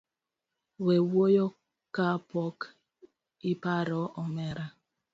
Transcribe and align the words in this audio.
We 0.85 0.95
wuoyo 1.11 1.45
kapok 1.95 2.57
iparo 3.51 4.01
omera. 4.21 4.65